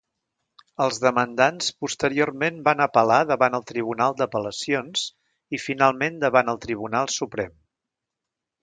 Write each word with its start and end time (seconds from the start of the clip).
Els 0.85 0.99
demandants 1.03 1.67
posteriorment 1.83 2.57
van 2.69 2.81
apel·lar 2.87 3.19
davant 3.33 3.59
el 3.59 3.67
Tribunal 3.73 4.19
d'Apel·lacions 4.23 5.05
i 5.59 5.63
finalment 5.69 6.21
davant 6.27 6.55
el 6.57 6.63
Tribunal 6.67 7.17
Suprem. 7.21 7.57